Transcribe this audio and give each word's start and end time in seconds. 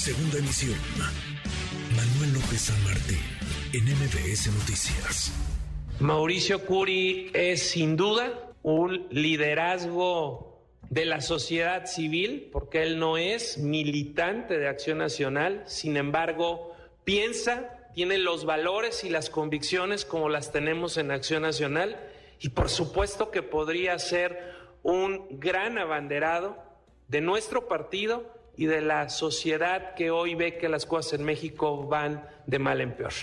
Segunda 0.00 0.38
emisión. 0.38 0.78
Manuel 1.94 2.32
López 2.32 2.62
San 2.62 2.84
Martín, 2.84 3.18
en 3.74 3.84
MBS 3.84 4.46
Noticias. 4.46 5.30
Mauricio 5.98 6.64
Curi 6.64 7.30
es 7.34 7.68
sin 7.68 7.98
duda 7.98 8.54
un 8.62 9.08
liderazgo 9.10 10.64
de 10.88 11.04
la 11.04 11.20
sociedad 11.20 11.84
civil, 11.84 12.48
porque 12.50 12.82
él 12.82 12.98
no 12.98 13.18
es 13.18 13.58
militante 13.58 14.56
de 14.56 14.68
Acción 14.68 14.96
Nacional, 14.96 15.64
sin 15.66 15.98
embargo, 15.98 16.74
piensa, 17.04 17.90
tiene 17.92 18.16
los 18.16 18.46
valores 18.46 19.04
y 19.04 19.10
las 19.10 19.28
convicciones 19.28 20.06
como 20.06 20.30
las 20.30 20.50
tenemos 20.50 20.96
en 20.96 21.10
Acción 21.10 21.42
Nacional, 21.42 22.00
y 22.40 22.48
por 22.48 22.70
supuesto 22.70 23.30
que 23.30 23.42
podría 23.42 23.98
ser 23.98 24.54
un 24.82 25.26
gran 25.38 25.76
abanderado 25.76 26.56
de 27.08 27.20
nuestro 27.20 27.68
partido 27.68 28.39
y 28.60 28.66
de 28.66 28.82
la 28.82 29.08
sociedad 29.08 29.94
que 29.94 30.10
hoy 30.10 30.34
ve 30.34 30.58
que 30.58 30.68
las 30.68 30.84
cosas 30.84 31.18
en 31.18 31.24
México 31.24 31.88
van 31.88 32.22
de 32.46 32.58
mal 32.58 32.82
en 32.82 32.94
peor. 32.94 33.14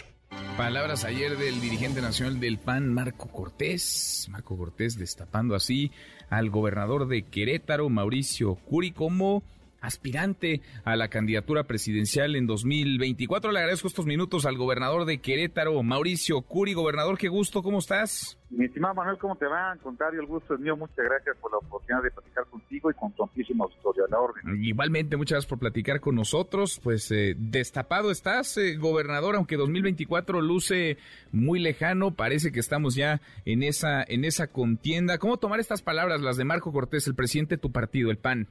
Palabras 0.58 1.06
ayer 1.06 1.38
del 1.38 1.62
dirigente 1.62 2.02
nacional 2.02 2.40
del 2.40 2.58
PAN, 2.58 2.92
Marco 2.92 3.28
Cortés. 3.28 4.28
Marco 4.32 4.58
Cortés 4.58 4.98
destapando 4.98 5.54
así 5.54 5.92
al 6.32 6.50
gobernador 6.50 7.08
de 7.08 7.22
Querétaro, 7.22 7.88
Mauricio 7.88 8.56
Curi, 8.56 8.90
como 8.90 9.44
aspirante 9.82 10.62
a 10.84 10.96
la 10.96 11.10
candidatura 11.10 11.64
presidencial 11.64 12.36
en 12.36 12.48
2024. 12.48 13.52
Le 13.52 13.60
agradezco 13.60 13.88
estos 13.88 14.06
minutos 14.06 14.46
al 14.46 14.58
gobernador 14.58 15.06
de 15.06 15.20
Querétaro, 15.20 15.82
Mauricio 15.84 16.42
Curi. 16.42 16.74
Gobernador, 16.74 17.18
qué 17.18 17.28
gusto, 17.28 17.64
¿cómo 17.64 17.80
estás? 17.80 18.38
Mi 18.50 18.66
estimado 18.66 18.96
Manuel, 18.96 19.18
¿cómo 19.18 19.36
te 19.36 19.46
va? 19.46 19.72
Al 19.72 19.80
contrario, 19.80 20.22
el 20.22 20.26
gusto 20.26 20.54
es 20.54 20.60
mío. 20.62 20.78
Muchas 20.78 21.06
gracias 21.06 21.36
por 21.38 21.52
la 21.52 21.58
oportunidad 21.58 22.02
de 22.02 22.12
platicar 22.12 22.46
contigo 22.46 22.90
y 22.90 22.94
con 22.94 23.12
tu 23.12 23.24
amplísima 23.24 23.66
auditorio 23.66 24.06
a 24.06 24.10
la 24.10 24.20
orden. 24.20 24.64
Igualmente, 24.64 25.18
muchas 25.18 25.36
gracias 25.36 25.50
por 25.50 25.60
platicar 25.60 26.00
con 26.00 26.16
nosotros. 26.16 26.80
Pues 26.82 27.12
eh, 27.12 27.36
destapado 27.38 28.10
estás, 28.10 28.58
eh, 28.58 28.78
gobernador, 28.78 29.36
aunque 29.36 29.58
2024 29.58 30.42
luce 30.42 30.98
muy 31.34 31.60
lejano, 31.60 32.12
parece 32.12 32.54
que 32.54 32.62
estamos 32.62 32.96
ya 32.96 33.20
en 33.44 33.64
esa, 33.64 34.04
en 34.04 34.24
esa 34.24 34.48
contienda. 34.48 35.18
¿Cómo 35.18 35.38
tomar 35.38 35.60
estas 35.60 35.82
palabras, 35.82 36.22
las 36.22 36.38
de 36.38 36.46
Marco 36.46 36.72
Cortés, 36.72 37.06
el 37.08 37.16
presidente 37.16 37.56
de 37.56 37.62
tu 37.62 37.74
partido, 37.74 38.12
el 38.12 38.18
PAN? 38.18 38.48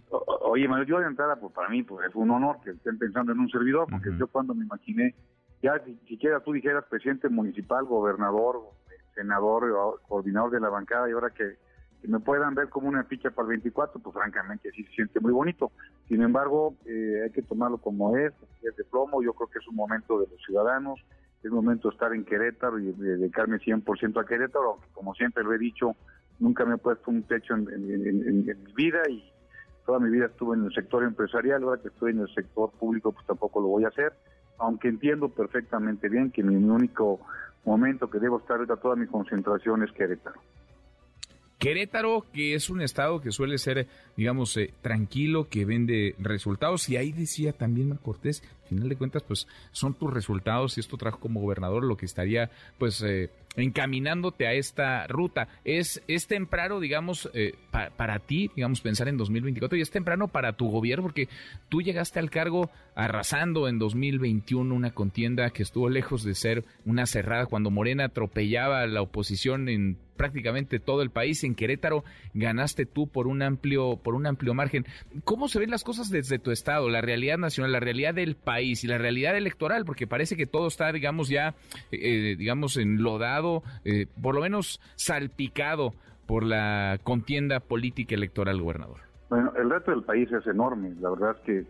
Oye, 0.56 0.68
Manuel, 0.68 0.88
yo 0.88 0.98
de 1.00 1.06
entrada, 1.06 1.36
pues 1.36 1.52
para 1.52 1.68
mí 1.68 1.82
pues, 1.82 2.08
es 2.08 2.14
un 2.14 2.30
honor 2.30 2.56
que 2.64 2.70
estén 2.70 2.96
pensando 2.96 3.30
en 3.30 3.40
un 3.40 3.50
servidor, 3.50 3.86
porque 3.90 4.08
yo 4.18 4.26
cuando 4.26 4.54
me 4.54 4.64
imaginé, 4.64 5.14
ya 5.62 5.78
si, 5.84 5.94
siquiera 6.08 6.40
tú 6.40 6.54
dijeras 6.54 6.86
presidente 6.88 7.28
municipal, 7.28 7.84
gobernador, 7.84 8.62
senador, 9.14 10.00
coordinador 10.08 10.52
de 10.52 10.60
la 10.60 10.70
bancada, 10.70 11.10
y 11.10 11.12
ahora 11.12 11.28
que, 11.28 11.58
me 12.04 12.20
puedan 12.20 12.54
ver 12.54 12.70
como 12.70 12.88
una 12.88 13.04
ficha 13.04 13.30
para 13.32 13.44
el 13.44 13.50
24, 13.50 14.00
pues 14.00 14.14
francamente 14.14 14.70
sí 14.70 14.82
se 14.84 14.92
siente 14.92 15.20
muy 15.20 15.32
bonito. 15.32 15.72
Sin 16.08 16.22
embargo, 16.22 16.74
eh, 16.86 17.24
hay 17.24 17.30
que 17.32 17.42
tomarlo 17.42 17.76
como 17.76 18.16
es, 18.16 18.32
es 18.62 18.74
de 18.76 18.84
plomo, 18.84 19.22
yo 19.22 19.34
creo 19.34 19.48
que 19.48 19.58
es 19.58 19.68
un 19.68 19.76
momento 19.76 20.18
de 20.18 20.26
los 20.26 20.40
ciudadanos, 20.42 20.98
es 21.42 21.50
momento 21.50 21.90
de 21.90 21.94
estar 21.96 22.14
en 22.14 22.24
Querétaro 22.24 22.78
y 22.78 22.92
dedicarme 22.92 23.58
100% 23.58 24.22
a 24.22 24.24
Querétaro, 24.24 24.70
aunque 24.70 24.88
como 24.94 25.14
siempre 25.14 25.44
lo 25.44 25.52
he 25.52 25.58
dicho, 25.58 25.94
nunca 26.38 26.64
me 26.64 26.76
he 26.76 26.78
puesto 26.78 27.10
un 27.10 27.24
techo 27.24 27.52
en 27.52 28.38
mi 28.38 28.72
vida 28.74 29.02
y 29.10 29.35
toda 29.86 30.00
mi 30.00 30.10
vida 30.10 30.26
estuve 30.26 30.56
en 30.56 30.64
el 30.64 30.74
sector 30.74 31.04
empresarial, 31.04 31.62
ahora 31.62 31.80
que 31.80 31.88
estoy 31.88 32.10
en 32.10 32.20
el 32.20 32.34
sector 32.34 32.70
público 32.72 33.12
pues 33.12 33.24
tampoco 33.26 33.60
lo 33.60 33.68
voy 33.68 33.84
a 33.84 33.88
hacer, 33.88 34.12
aunque 34.58 34.88
entiendo 34.88 35.28
perfectamente 35.28 36.08
bien 36.08 36.30
que 36.30 36.42
mi 36.42 36.56
único 36.56 37.20
momento 37.64 38.10
que 38.10 38.18
debo 38.18 38.38
estar 38.38 38.56
ahorita 38.56 38.76
toda 38.76 38.96
mi 38.96 39.06
concentración 39.06 39.82
es 39.82 39.92
Querétaro. 39.92 40.40
Querétaro, 41.58 42.26
que 42.34 42.54
es 42.54 42.68
un 42.68 42.82
estado 42.82 43.20
que 43.20 43.32
suele 43.32 43.56
ser, 43.56 43.86
digamos, 44.16 44.56
eh, 44.58 44.74
tranquilo, 44.82 45.48
que 45.48 45.64
vende 45.64 46.14
resultados, 46.18 46.88
y 46.90 46.98
ahí 46.98 47.12
decía 47.12 47.52
también 47.52 47.88
Mar 47.88 47.98
Cortés, 48.00 48.42
final 48.66 48.88
de 48.88 48.96
cuentas, 48.96 49.22
pues 49.22 49.46
son 49.72 49.94
tus 49.94 50.12
resultados 50.12 50.76
y 50.76 50.80
esto 50.80 50.96
trajo 50.96 51.18
como 51.18 51.40
gobernador 51.40 51.84
lo 51.84 51.96
que 51.96 52.06
estaría, 52.06 52.50
pues, 52.78 53.02
eh, 53.02 53.30
encaminándote 53.56 54.46
a 54.46 54.52
esta 54.52 55.06
ruta. 55.06 55.48
Es, 55.64 56.02
es 56.08 56.26
temprano, 56.26 56.80
digamos, 56.80 57.30
eh, 57.34 57.54
para 57.96 58.18
ti, 58.18 58.50
digamos, 58.54 58.80
pensar 58.80 59.08
en 59.08 59.16
2024 59.16 59.78
y 59.78 59.80
es 59.80 59.90
temprano 59.90 60.28
para 60.28 60.52
tu 60.52 60.68
gobierno 60.70 61.02
porque 61.02 61.28
tú 61.68 61.82
llegaste 61.82 62.18
al 62.18 62.30
cargo 62.30 62.70
arrasando 62.94 63.68
en 63.68 63.78
2021 63.78 64.74
una 64.74 64.92
contienda 64.92 65.50
que 65.50 65.62
estuvo 65.62 65.88
lejos 65.88 66.24
de 66.24 66.34
ser 66.34 66.64
una 66.84 67.06
cerrada 67.06 67.46
cuando 67.46 67.70
Morena 67.70 68.04
atropellaba 68.04 68.80
a 68.80 68.86
la 68.86 69.02
oposición 69.02 69.68
en 69.68 69.98
prácticamente 70.16 70.80
todo 70.80 71.02
el 71.02 71.10
país. 71.10 71.44
En 71.44 71.54
Querétaro 71.54 72.04
ganaste 72.34 72.86
tú 72.86 73.06
por 73.06 73.26
un 73.26 73.42
amplio, 73.42 73.96
por 74.02 74.14
un 74.14 74.26
amplio 74.26 74.54
margen. 74.54 74.86
¿Cómo 75.24 75.48
se 75.48 75.58
ven 75.58 75.70
las 75.70 75.84
cosas 75.84 76.10
desde 76.10 76.38
tu 76.38 76.50
estado, 76.50 76.88
la 76.88 77.02
realidad 77.02 77.38
nacional, 77.38 77.72
la 77.72 77.80
realidad 77.80 78.14
del 78.14 78.34
país 78.34 78.55
y 78.60 78.86
la 78.86 78.98
realidad 78.98 79.36
electoral? 79.36 79.84
Porque 79.84 80.06
parece 80.06 80.36
que 80.36 80.46
todo 80.46 80.68
está, 80.68 80.92
digamos, 80.92 81.28
ya, 81.28 81.54
eh, 81.90 82.36
digamos, 82.38 82.76
enlodado, 82.76 83.62
eh, 83.84 84.06
por 84.20 84.34
lo 84.34 84.40
menos 84.40 84.80
salpicado 84.96 85.92
por 86.26 86.42
la 86.42 86.98
contienda 87.02 87.60
política 87.60 88.14
electoral, 88.14 88.60
gobernador. 88.60 89.00
Bueno, 89.28 89.52
el 89.56 89.70
reto 89.70 89.90
del 89.90 90.02
país 90.02 90.30
es 90.32 90.46
enorme. 90.46 90.94
La 91.00 91.10
verdad 91.10 91.36
es 91.38 91.44
que 91.44 91.64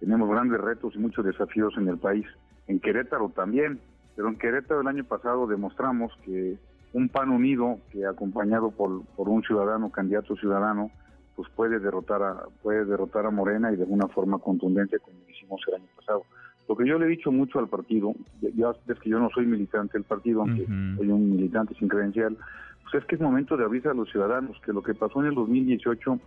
tenemos 0.00 0.28
grandes 0.28 0.60
retos 0.60 0.94
y 0.94 0.98
muchos 0.98 1.24
desafíos 1.24 1.74
en 1.76 1.88
el 1.88 1.98
país. 1.98 2.26
En 2.66 2.80
Querétaro 2.80 3.30
también, 3.30 3.80
pero 4.16 4.28
en 4.28 4.36
Querétaro 4.36 4.80
el 4.80 4.86
año 4.86 5.04
pasado 5.04 5.46
demostramos 5.46 6.12
que 6.24 6.56
un 6.92 7.08
PAN 7.08 7.30
unido, 7.30 7.78
que 7.90 8.04
acompañado 8.06 8.70
por, 8.70 9.04
por 9.16 9.28
un 9.28 9.42
ciudadano, 9.42 9.90
candidato 9.90 10.36
ciudadano, 10.36 10.90
pues 11.36 11.48
puede 11.54 11.78
derrotar 11.78 12.22
a 12.22 12.44
puede 12.62 12.84
derrotar 12.84 13.26
a 13.26 13.30
Morena 13.30 13.72
y 13.72 13.76
de 13.76 13.84
una 13.84 14.08
forma 14.08 14.38
contundente 14.38 14.98
como 14.98 15.18
hicimos 15.42 15.60
el 15.68 15.74
año 15.74 15.86
pasado. 15.96 16.24
Lo 16.68 16.76
que 16.76 16.86
yo 16.86 16.98
le 16.98 17.06
he 17.06 17.08
dicho 17.08 17.32
mucho 17.32 17.58
al 17.58 17.68
partido, 17.68 18.14
ya 18.40 18.70
es 18.88 18.98
que 19.00 19.10
yo 19.10 19.18
no 19.18 19.28
soy 19.30 19.46
militante 19.46 19.94
del 19.94 20.04
partido, 20.04 20.40
aunque 20.40 20.64
soy 20.64 21.08
un 21.10 21.30
militante 21.30 21.74
sin 21.74 21.88
credencial, 21.88 22.36
pues 22.82 23.02
es 23.02 23.04
que 23.04 23.16
es 23.16 23.20
momento 23.20 23.56
de 23.56 23.64
avisar 23.64 23.92
a 23.92 23.94
los 23.94 24.10
ciudadanos 24.10 24.56
que 24.64 24.72
lo 24.72 24.82
que 24.82 24.94
pasó 24.94 25.20
en 25.20 25.26
el 25.26 25.34
2018 25.34 26.18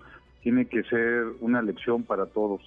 tiene 0.43 0.65
que 0.65 0.83
ser 0.83 1.25
una 1.39 1.61
lección 1.61 2.03
para 2.03 2.25
todos, 2.27 2.61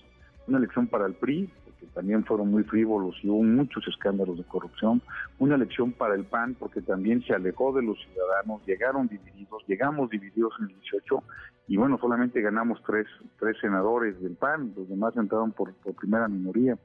una 0.47 0.58
lección 0.58 0.87
para 0.87 1.06
el 1.06 1.14
PRI, 1.14 1.50
porque 1.78 1.94
también 1.94 2.25
fueron 2.25 2.50
muy 2.50 2.65
frívolos 2.65 3.16
y 3.22 3.28
hubo 3.28 3.43
muchos 3.43 3.87
escándalos 3.89 4.39
de 4.39 4.44
corrupción, 4.44 5.00
una 5.39 5.56
lección 5.56 5.93
para 5.93 6.15
el 6.15 6.25
PAN, 6.25 6.56
porque 6.59 6.81
también 6.81 7.22
se 7.22 7.34
alejó 7.34 7.72
de 7.72 7.83
los 7.83 7.99
ciudadanos, 7.99 8.66
llegaron 8.66 9.09
divididos, 9.09 9.62
llegamos 9.66 10.11
divididos 10.11 10.53
en 10.59 10.67
el 10.67 10.81
18 10.81 11.22
y 11.69 11.77
bueno, 11.77 11.99
solamente 12.00 12.41
ganamos 12.41 12.83
tres, 12.84 13.06
tres 13.38 13.56
senadores 13.61 14.21
del 14.21 14.34
PAN, 14.37 14.72
los 14.77 14.88
demás 14.88 15.17
entraron 15.17 15.53
por, 15.53 15.75
por 15.75 15.94
primera 15.94 16.28
minoría. 16.28 16.77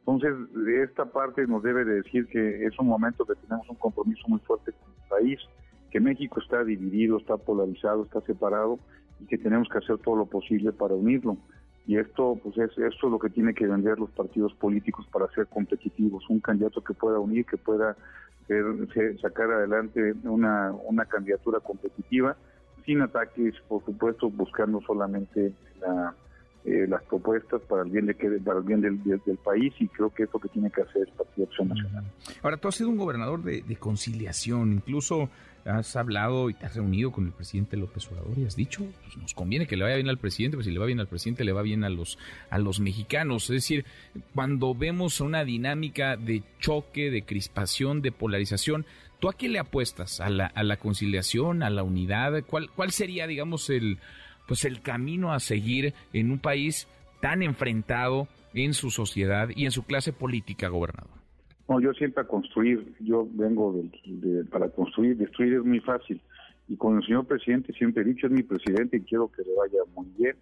Entonces, 0.00 0.34
esta 0.82 1.04
parte 1.04 1.46
nos 1.46 1.62
debe 1.62 1.84
de 1.84 2.02
decir 2.02 2.26
que 2.26 2.64
es 2.64 2.78
un 2.78 2.88
momento 2.88 3.26
que 3.26 3.34
tenemos 3.34 3.68
un 3.68 3.76
compromiso 3.76 4.22
muy 4.28 4.40
fuerte 4.40 4.72
con 4.72 4.90
el 4.90 5.08
país, 5.08 5.38
que 5.90 6.00
México 6.00 6.40
está 6.40 6.64
dividido, 6.64 7.18
está 7.18 7.36
polarizado, 7.36 8.04
está 8.04 8.20
separado 8.22 8.78
y 9.20 9.26
que 9.26 9.36
tenemos 9.36 9.68
que 9.68 9.78
hacer 9.78 9.98
todo 9.98 10.16
lo 10.16 10.26
posible 10.26 10.72
para 10.72 10.94
unirlo. 10.94 11.36
Y 11.90 11.98
esto, 11.98 12.38
pues 12.40 12.56
es, 12.56 12.70
esto 12.78 13.06
es 13.08 13.10
lo 13.10 13.18
que 13.18 13.30
tiene 13.30 13.52
que 13.52 13.66
vender 13.66 13.98
los 13.98 14.10
partidos 14.10 14.54
políticos 14.54 15.08
para 15.10 15.26
ser 15.32 15.48
competitivos. 15.48 16.22
Un 16.30 16.38
candidato 16.38 16.84
que 16.84 16.94
pueda 16.94 17.18
unir, 17.18 17.44
que 17.44 17.56
pueda 17.56 17.96
sacar 19.20 19.50
adelante 19.50 20.14
una, 20.22 20.70
una 20.70 21.04
candidatura 21.06 21.58
competitiva, 21.58 22.36
sin 22.86 23.02
ataques, 23.02 23.56
por 23.66 23.84
supuesto, 23.84 24.30
buscando 24.30 24.80
solamente 24.82 25.52
la, 25.80 26.14
eh, 26.62 26.86
las 26.86 27.02
propuestas 27.04 27.62
para 27.62 27.84
el 27.84 27.90
bien 27.90 28.04
de 28.04 28.14
para 28.44 28.58
el 28.58 28.64
bien 28.64 28.82
del, 28.82 29.02
del, 29.02 29.38
país 29.38 29.72
y 29.78 29.88
creo 29.88 30.10
que 30.10 30.24
es 30.24 30.28
lo 30.30 30.38
que 30.38 30.48
tiene 30.50 30.70
que 30.70 30.82
hacer 30.82 31.08
el 31.08 31.14
Partido 31.14 31.46
Acción 31.46 31.68
Nacional. 31.68 32.04
Ahora, 32.42 32.58
tú 32.58 32.68
has 32.68 32.74
sido 32.74 32.90
un 32.90 32.98
gobernador 32.98 33.42
de, 33.42 33.76
conciliación, 33.76 34.74
incluso 34.74 35.30
has 35.64 35.96
hablado 35.96 36.50
y 36.50 36.54
te 36.54 36.66
has 36.66 36.76
reunido 36.76 37.12
con 37.12 37.24
el 37.24 37.32
presidente 37.32 37.78
López 37.78 38.06
Obrador 38.08 38.38
y 38.38 38.44
has 38.44 38.56
dicho, 38.56 38.84
pues 39.02 39.16
nos 39.16 39.32
conviene 39.32 39.66
que 39.66 39.78
le 39.78 39.84
vaya 39.84 39.96
bien 39.96 40.10
al 40.10 40.18
presidente, 40.18 40.58
pues 40.58 40.66
si 40.66 40.72
le 40.72 40.78
va 40.78 40.84
bien 40.84 41.00
al 41.00 41.06
presidente, 41.06 41.44
le 41.44 41.52
va 41.52 41.62
bien 41.62 41.82
a 41.82 41.88
los, 41.88 42.18
a 42.50 42.58
los 42.58 42.78
mexicanos. 42.78 43.44
Es 43.44 43.54
decir, 43.54 43.86
cuando 44.34 44.74
vemos 44.74 45.22
una 45.22 45.44
dinámica 45.44 46.18
de 46.18 46.42
choque, 46.58 47.10
de 47.10 47.22
crispación, 47.22 48.02
de 48.02 48.12
polarización, 48.12 48.84
¿tú 49.18 49.30
a 49.30 49.32
qué 49.32 49.48
le 49.48 49.58
apuestas? 49.58 50.20
¿A 50.20 50.28
la, 50.28 50.44
a 50.44 50.62
la 50.62 50.76
conciliación, 50.76 51.62
a 51.62 51.70
la 51.70 51.84
unidad? 51.84 52.44
¿Cuál, 52.46 52.68
cuál 52.70 52.90
sería, 52.90 53.26
digamos, 53.26 53.70
el 53.70 53.98
pues 54.50 54.64
el 54.64 54.82
camino 54.82 55.32
a 55.32 55.38
seguir 55.38 55.94
en 56.12 56.32
un 56.32 56.40
país 56.40 56.88
tan 57.20 57.40
enfrentado 57.40 58.26
en 58.52 58.74
su 58.74 58.90
sociedad 58.90 59.48
y 59.54 59.64
en 59.64 59.70
su 59.70 59.84
clase 59.84 60.12
política, 60.12 60.66
gobernador? 60.66 61.12
No, 61.68 61.80
yo 61.80 61.92
siempre 61.92 62.24
a 62.24 62.26
construir, 62.26 62.96
yo 62.98 63.28
vengo 63.30 63.80
de, 64.04 64.44
para 64.46 64.68
construir, 64.70 65.16
destruir 65.16 65.54
es 65.54 65.64
muy 65.64 65.78
fácil. 65.78 66.20
Y 66.66 66.76
con 66.76 66.96
el 66.96 67.06
señor 67.06 67.26
presidente 67.26 67.72
siempre 67.74 68.02
he 68.02 68.06
dicho, 68.06 68.26
es 68.26 68.32
mi 68.32 68.42
presidente 68.42 68.96
y 68.96 69.02
quiero 69.02 69.30
que 69.30 69.42
le 69.42 69.54
vaya 69.54 69.78
muy 69.94 70.08
bien. 70.18 70.34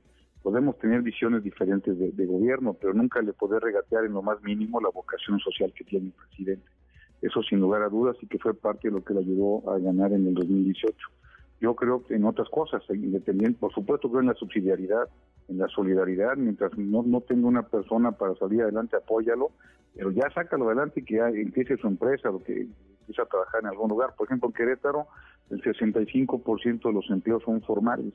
Podemos 0.42 0.78
tener 0.78 1.02
visiones 1.02 1.44
diferentes 1.44 1.98
de, 1.98 2.24
gobierno, 2.24 2.72
pero 2.72 2.94
nunca 2.94 3.20
le 3.20 3.34
poder 3.34 3.62
regatear 3.62 4.06
en 4.06 4.14
lo 4.14 4.22
más 4.22 4.42
mínimo 4.42 4.80
la 4.80 4.88
vocación 4.88 5.38
social 5.38 5.70
que 5.76 5.84
tiene 5.84 6.06
el 6.06 6.12
presidente. 6.12 6.66
Eso 7.20 7.42
sin 7.42 7.60
lugar 7.60 7.82
a 7.82 7.90
dudas 7.90 8.16
y 8.22 8.26
que 8.26 8.38
fue 8.38 8.54
parte 8.54 8.88
de 8.88 8.94
lo 8.94 9.04
que 9.04 9.12
le 9.12 9.20
ayudó 9.20 9.70
a 9.70 9.78
ganar 9.78 10.14
en 10.14 10.28
el 10.28 10.32
2018. 10.32 10.96
Yo 11.60 11.74
creo 11.74 12.04
en 12.10 12.24
otras 12.24 12.48
cosas, 12.50 12.82
independiente, 12.88 13.58
por 13.58 13.72
supuesto 13.72 14.08
creo 14.08 14.20
en 14.20 14.28
la 14.28 14.34
subsidiariedad, 14.34 15.08
en 15.48 15.58
la 15.58 15.68
solidaridad, 15.68 16.36
mientras 16.36 16.76
no, 16.78 17.02
no 17.02 17.20
tenga 17.22 17.48
una 17.48 17.62
persona 17.62 18.12
para 18.12 18.34
salir 18.36 18.62
adelante, 18.62 18.96
apóyalo, 18.96 19.50
pero 19.94 20.12
ya 20.12 20.30
sácalo 20.30 20.66
adelante 20.66 21.00
y 21.00 21.04
que 21.04 21.18
empiece 21.18 21.76
su 21.76 21.88
empresa, 21.88 22.30
o 22.30 22.42
que 22.42 22.68
empiece 23.00 23.22
a 23.22 23.26
trabajar 23.26 23.62
en 23.62 23.68
algún 23.68 23.88
lugar. 23.88 24.14
Por 24.16 24.26
ejemplo, 24.26 24.48
en 24.48 24.54
Querétaro, 24.54 25.08
el 25.50 25.60
65% 25.62 26.82
de 26.82 26.92
los 26.92 27.10
empleos 27.10 27.42
son 27.42 27.60
formales, 27.62 28.14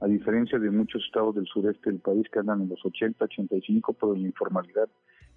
a 0.00 0.06
diferencia 0.06 0.58
de 0.58 0.70
muchos 0.70 1.02
estados 1.04 1.34
del 1.34 1.46
sureste 1.46 1.90
del 1.90 2.00
país 2.00 2.26
que 2.30 2.40
andan 2.40 2.60
en 2.60 2.68
los 2.68 2.84
80, 2.84 3.24
85, 3.24 3.94
pero 3.94 4.14
en 4.14 4.22
la 4.22 4.28
informalidad. 4.28 4.88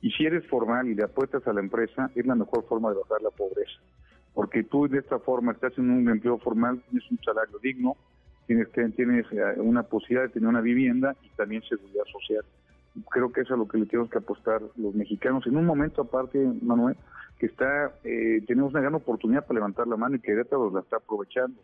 Y 0.02 0.12
si 0.12 0.26
eres 0.26 0.46
formal 0.48 0.88
y 0.88 0.96
le 0.96 1.04
apuestas 1.04 1.48
a 1.48 1.54
la 1.54 1.62
empresa, 1.62 2.12
es 2.16 2.26
la 2.26 2.36
mejor 2.36 2.66
forma 2.68 2.90
de 2.90 2.98
bajar 3.00 3.22
la 3.22 3.30
pobreza. 3.30 3.80
Porque 4.36 4.64
tú 4.64 4.88
de 4.88 5.00
esta 5.00 5.18
forma 5.18 5.54
estás 5.54 5.76
en 5.78 5.90
un 5.90 6.10
empleo 6.10 6.38
formal, 6.38 6.84
tienes 6.90 7.10
un 7.10 7.18
salario 7.24 7.58
digno, 7.60 7.96
tienes, 8.46 8.70
tienes 8.72 9.26
eh, 9.32 9.56
una 9.58 9.84
posibilidad 9.84 10.24
de 10.24 10.34
tener 10.34 10.50
una 10.50 10.62
vivienda 10.62 11.16
y 11.24 11.30
también 11.30 11.64
seguridad 11.64 12.04
social. 12.12 12.44
Creo 13.10 13.32
que 13.32 13.42
eso 13.42 13.54
es 13.54 13.58
a 13.58 13.58
lo 13.58 13.68
que 13.68 13.78
le 13.78 13.86
tenemos 13.86 14.12
que 14.12 14.18
apostar 14.18 14.62
los 14.76 14.94
mexicanos. 14.94 15.48
En 15.48 15.58
un 15.58 15.66
momento 15.66 16.02
aparte, 16.02 16.46
Manuel, 16.62 16.98
que 17.40 17.48
está 17.48 17.94
eh, 18.04 18.44
tenemos 18.46 18.72
una 18.72 18.82
gran 18.82 18.96
oportunidad 18.96 19.46
para 19.46 19.56
levantar 19.56 19.88
la 19.88 19.98
mano 19.98 20.18
y 20.18 20.20
que 20.20 20.28
Querétaro 20.28 20.70
la 20.70 20.82
está 20.82 20.98
aprovechando. 20.98 21.60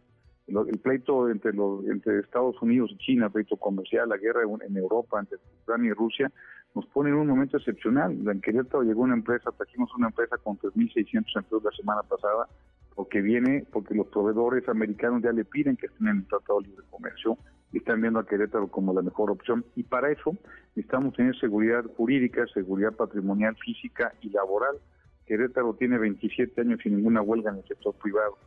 El, 0.48 0.80
pleito 0.80 1.30
entre 1.30 1.54
los 1.54 1.86
entre 1.86 2.20
Estados 2.20 2.62
Unidos 2.62 2.92
y 2.94 2.98
China, 2.98 3.28
el 3.28 3.32
pleito 3.32 3.56
comercial, 3.56 4.10
la 4.10 4.18
guerra 4.18 4.42
en 4.44 4.76
Europa 4.76 5.20
entre 5.20 5.38
Ucrania 5.62 5.92
y 5.92 5.94
Rusia, 5.94 6.32
nos 6.74 6.86
pone 6.88 7.10
en 7.10 7.16
un 7.16 7.28
momento 7.28 7.58
excepcional. 7.58 8.18
En 8.28 8.42
Querétaro 8.42 8.84
llegó 8.84 9.02
una 9.02 9.16
empresa, 9.16 9.52
trajimos 9.52 9.94
una 9.96 10.08
empresa 10.08 10.38
con 10.38 10.58
3.600 10.58 11.26
empleos 11.36 11.64
la 11.64 11.72
semana 11.72 12.04
pasada, 12.04 12.48
porque 12.96 13.22
viene, 13.22 13.66
porque 13.72 13.94
los 13.94 14.08
proveedores 14.08 14.68
americanos 14.70 15.22
ya 15.22 15.32
le 15.32 15.46
piden 15.46 15.76
que 15.76 15.88
estén 15.88 16.08
en 16.08 16.18
el 16.18 16.28
Tratado 16.28 16.62
de 16.62 16.68
Libre 16.70 16.86
Comercio 16.90 17.38
y 17.72 17.78
están 17.78 18.02
viendo 18.02 18.20
a 18.20 18.26
Querétaro 18.26 18.68
como 18.68 18.94
la 18.94 19.02
mejor 19.02 19.32
opción. 19.32 19.66
Y 19.76 19.84
para 19.84 20.12
eso 20.12 20.36
necesitamos 20.76 21.14
tener 21.16 21.38
seguridad 21.40 21.84
jurídica, 21.98 22.46
seguridad 22.54 22.94
patrimonial, 22.94 23.56
física 23.58 24.14
y 24.22 24.30
laboral. 24.30 24.78
Querétaro 25.26 25.74
tiene 25.76 25.98
27 25.98 26.62
años 26.62 26.80
sin 26.84 26.98
ninguna 26.98 27.22
huelga 27.22 27.52
en 27.52 27.58
el 27.58 27.68
sector 27.68 27.94
privado. 27.96 28.38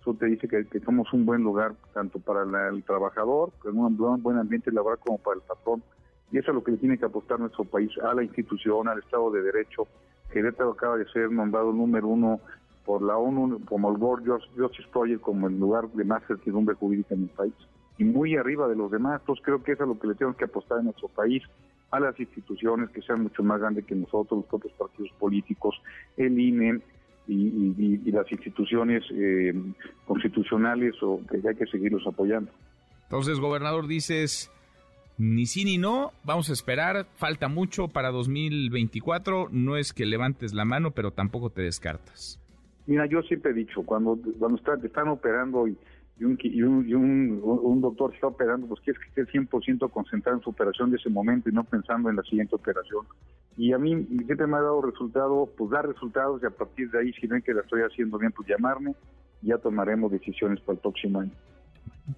Eso 0.00 0.14
te 0.14 0.26
dice 0.26 0.48
que, 0.48 0.80
somos 0.80 1.10
un 1.14 1.24
buen 1.24 1.42
lugar 1.42 1.74
tanto 1.94 2.18
para 2.18 2.42
el 2.42 2.84
trabajador, 2.84 3.52
con 3.58 3.78
un 3.78 4.22
buen 4.22 4.36
ambiente 4.36 4.70
laboral 4.70 4.98
como 4.98 5.16
para 5.16 5.36
el 5.36 5.42
patrón 5.42 5.82
y 6.32 6.38
eso 6.38 6.50
es 6.50 6.54
lo 6.54 6.64
que 6.64 6.72
le 6.72 6.78
tiene 6.78 6.98
que 6.98 7.04
apostar 7.04 7.38
nuestro 7.38 7.64
país, 7.64 7.90
a 8.02 8.14
la 8.14 8.22
institución, 8.22 8.88
al 8.88 8.98
Estado 8.98 9.30
de 9.30 9.42
Derecho. 9.42 9.86
Querétaro 10.32 10.70
acaba 10.70 10.96
de 10.96 11.06
ser 11.10 11.30
nombrado 11.30 11.72
número 11.72 12.08
uno 12.08 12.40
por 12.84 13.02
la 13.02 13.16
ONU 13.16 13.64
como 13.64 13.90
el 13.90 13.96
World 13.96 14.28
Justice 14.56 14.88
Project 14.92 15.20
como 15.20 15.48
el 15.48 15.58
lugar 15.58 15.88
de 15.88 16.04
más 16.04 16.22
certidumbre 16.26 16.74
jurídica 16.74 17.14
en 17.14 17.22
el 17.22 17.28
país 17.28 17.54
y 17.98 18.04
muy 18.04 18.36
arriba 18.36 18.68
de 18.68 18.76
los 18.76 18.90
demás. 18.90 19.20
Entonces 19.20 19.44
creo 19.44 19.62
que 19.62 19.72
eso 19.72 19.84
es 19.84 19.88
lo 19.88 19.98
que 19.98 20.08
le 20.08 20.14
tenemos 20.14 20.36
que 20.36 20.44
apostar 20.44 20.78
en 20.78 20.86
nuestro 20.86 21.08
país, 21.08 21.42
a 21.90 22.00
las 22.00 22.18
instituciones 22.18 22.90
que 22.90 23.02
sean 23.02 23.22
mucho 23.22 23.42
más 23.42 23.60
grandes 23.60 23.84
que 23.84 23.94
nosotros, 23.94 24.40
los 24.40 24.46
propios 24.46 24.72
partidos 24.72 25.12
políticos, 25.18 25.80
el 26.16 26.38
INE 26.38 26.80
y, 27.28 28.10
las 28.10 28.30
instituciones 28.30 29.04
eh, 29.12 29.54
constitucionales 30.06 30.94
o 31.02 31.20
que 31.30 31.46
hay 31.48 31.54
que 31.54 31.66
seguirlos 31.66 32.06
apoyando. 32.06 32.50
Entonces, 33.04 33.38
gobernador, 33.38 33.86
dices 33.86 34.50
ni 35.16 35.46
sí 35.46 35.64
ni 35.64 35.78
no, 35.78 36.12
vamos 36.24 36.50
a 36.50 36.52
esperar, 36.52 37.06
falta 37.14 37.48
mucho 37.48 37.88
para 37.88 38.10
2024, 38.10 39.48
no 39.50 39.76
es 39.76 39.92
que 39.92 40.06
levantes 40.06 40.54
la 40.54 40.64
mano, 40.64 40.90
pero 40.90 41.12
tampoco 41.12 41.50
te 41.50 41.62
descartas. 41.62 42.40
Mira, 42.86 43.06
yo 43.06 43.22
siempre 43.22 43.52
he 43.52 43.54
dicho, 43.54 43.82
cuando, 43.82 44.18
cuando 44.38 44.58
te 44.58 44.86
están 44.86 45.08
operando 45.08 45.66
y, 45.68 45.76
un, 46.20 46.38
y, 46.42 46.62
un, 46.62 47.40
un, 47.42 47.80
doctor 47.80 48.12
está 48.14 48.26
operando, 48.26 48.66
pues 48.66 48.80
quieres 48.80 49.00
que 49.02 49.22
esté 49.22 49.38
100% 49.38 49.90
concentrado 49.90 50.38
en 50.38 50.44
su 50.44 50.50
operación 50.50 50.90
de 50.90 50.96
ese 50.96 51.08
momento 51.08 51.48
y 51.48 51.52
no 51.52 51.64
pensando 51.64 52.10
en 52.10 52.16
la 52.16 52.22
siguiente 52.22 52.54
operación. 52.54 53.06
Y 53.56 53.72
a 53.72 53.78
mí 53.78 54.04
siempre 54.26 54.46
me 54.46 54.56
ha 54.56 54.60
dado 54.60 54.82
resultado, 54.82 55.48
pues 55.56 55.70
dar 55.70 55.86
resultados 55.86 56.42
y 56.42 56.46
a 56.46 56.50
partir 56.50 56.90
de 56.90 56.98
ahí, 56.98 57.12
si 57.14 57.26
ven 57.26 57.40
que 57.40 57.54
la 57.54 57.62
estoy 57.62 57.82
haciendo 57.82 58.18
bien, 58.18 58.32
pues 58.32 58.48
llamarme, 58.48 58.94
ya 59.42 59.58
tomaremos 59.58 60.10
decisiones 60.12 60.60
para 60.60 60.74
el 60.74 60.80
próximo 60.80 61.20
año 61.20 61.32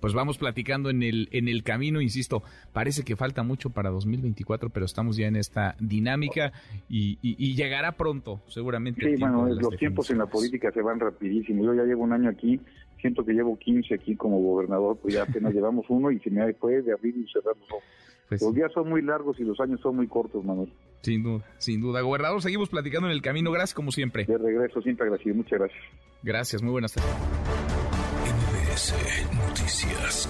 pues 0.01 0.15
vamos 0.15 0.39
platicando 0.39 0.91
en 0.91 1.03
el, 1.03 1.29
en 1.33 1.49
el 1.49 1.63
camino, 1.63 2.01
insisto, 2.01 2.43
parece 2.73 3.05
que 3.05 3.17
falta 3.17 3.43
mucho 3.43 3.71
para 3.71 3.91
2024, 3.91 4.71
pero 4.71 4.87
estamos 4.87 5.17
ya 5.17 5.27
en 5.27 5.37
esta 5.37 5.77
dinámica 5.79 6.53
y, 6.89 7.55
llegará 7.55 7.93
pronto, 7.93 8.41
seguramente. 8.49 9.15
Sí, 9.15 9.21
bueno, 9.21 9.47
los 9.49 9.77
tiempos 9.77 10.11
en 10.11 10.19
la 10.19 10.27
política 10.27 10.71
se 10.73 10.83
van 10.83 11.01
rapidísimo. 11.01 11.65
Yo 11.65 11.75
ya 11.75 11.85
llevo 11.85 12.03
un 12.03 12.13
año 12.13 12.29
aquí, 12.29 12.61
siento 13.01 13.25
que 13.25 13.33
llevo 13.33 13.57
15 13.59 13.95
aquí 13.95 14.17
como 14.17 14.41
gobernador, 14.41 14.99
pues 15.01 15.15
ya 15.15 15.23
apenas 15.23 15.55
llevamos 15.55 15.87
uno 15.89 16.11
y 16.11 16.19
se 16.21 16.31
me 16.31 16.53
fue 16.55 16.83
de 16.83 16.93
abrir 16.93 17.17
y 17.17 17.27
cerrar 17.33 17.57
los 17.57 17.71
ojos. 17.71 17.85
Pues 18.29 18.43
los 18.43 18.55
días 18.55 18.73
son 18.73 18.89
muy 18.89 19.03
largos 19.03 19.39
y 19.39 19.45
los 19.45 19.61
años 19.61 19.81
son 19.81 19.97
muy 19.97 20.09
cortos, 20.09 20.45
Manuel. 20.45 20.73
Sin 21.03 21.23
duda, 21.23 21.45
sin 21.59 21.81
duda. 21.81 22.01
Gobernador, 22.01 22.43
seguimos 22.43 22.69
platicando 22.69 23.07
en 23.07 23.15
el 23.15 23.23
camino. 23.23 23.53
Gracias 23.53 23.75
como 23.75 23.93
siempre. 23.93 24.25
De 24.25 24.37
regreso, 24.37 24.83
siempre 24.83 25.05
agradecido. 25.05 25.37
Muchas 25.37 25.61
gracias. 25.61 25.85
Gracias, 26.25 26.61
muy 26.61 26.73
buenas 26.73 26.93
tardes. 26.93 27.66
Noticias. 28.77 30.29